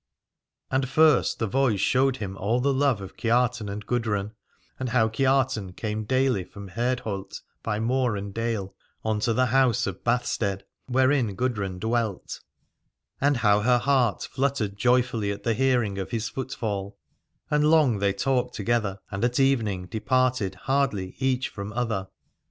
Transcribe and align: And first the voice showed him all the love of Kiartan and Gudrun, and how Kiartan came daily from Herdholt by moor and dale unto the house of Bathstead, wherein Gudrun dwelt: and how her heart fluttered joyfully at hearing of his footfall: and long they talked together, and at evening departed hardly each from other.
And 0.71 0.89
first 0.89 1.37
the 1.37 1.45
voice 1.45 1.79
showed 1.79 2.17
him 2.17 2.35
all 2.35 2.59
the 2.59 2.73
love 2.73 3.01
of 3.01 3.15
Kiartan 3.15 3.69
and 3.69 3.85
Gudrun, 3.85 4.31
and 4.79 4.89
how 4.89 5.07
Kiartan 5.09 5.73
came 5.73 6.05
daily 6.05 6.43
from 6.43 6.69
Herdholt 6.69 7.41
by 7.61 7.79
moor 7.79 8.15
and 8.17 8.33
dale 8.33 8.75
unto 9.05 9.31
the 9.31 9.45
house 9.45 9.85
of 9.85 10.03
Bathstead, 10.03 10.63
wherein 10.87 11.35
Gudrun 11.35 11.77
dwelt: 11.77 12.39
and 13.21 13.37
how 13.45 13.59
her 13.61 13.77
heart 13.77 14.23
fluttered 14.23 14.75
joyfully 14.75 15.31
at 15.31 15.45
hearing 15.45 15.99
of 15.99 16.09
his 16.09 16.29
footfall: 16.29 16.97
and 17.51 17.69
long 17.69 17.99
they 17.99 18.11
talked 18.13 18.55
together, 18.55 18.97
and 19.11 19.23
at 19.23 19.39
evening 19.39 19.85
departed 19.85 20.55
hardly 20.65 21.13
each 21.19 21.49
from 21.49 21.71
other. 21.73 22.07